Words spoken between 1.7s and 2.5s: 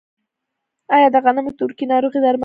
ناروغي درملنه لري؟